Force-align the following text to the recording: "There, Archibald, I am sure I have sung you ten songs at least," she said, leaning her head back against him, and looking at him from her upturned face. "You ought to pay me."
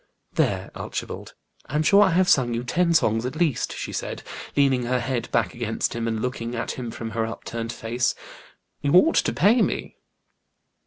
"There, 0.33 0.71
Archibald, 0.73 1.35
I 1.67 1.75
am 1.75 1.83
sure 1.83 2.01
I 2.01 2.09
have 2.09 2.27
sung 2.27 2.55
you 2.55 2.63
ten 2.63 2.91
songs 2.95 3.23
at 3.23 3.35
least," 3.35 3.75
she 3.75 3.93
said, 3.93 4.23
leaning 4.57 4.81
her 4.87 4.99
head 4.99 5.29
back 5.31 5.53
against 5.53 5.93
him, 5.93 6.07
and 6.07 6.23
looking 6.23 6.55
at 6.55 6.71
him 6.71 6.89
from 6.89 7.11
her 7.11 7.27
upturned 7.27 7.71
face. 7.71 8.15
"You 8.81 8.93
ought 8.93 9.17
to 9.17 9.31
pay 9.31 9.61
me." 9.61 9.97